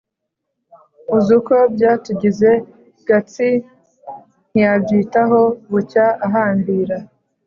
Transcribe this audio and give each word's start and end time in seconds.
uzi 1.15 1.31
uko 1.39 1.55
byatugize!" 1.75 2.49
Gatsi 3.07 3.47
ntiyabyitaho 4.51 5.39
bucya 5.71 6.05
ahambira 6.25 6.97